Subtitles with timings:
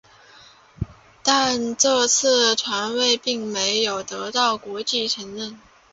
[1.23, 5.59] 但这次传位并没有得到国际承认。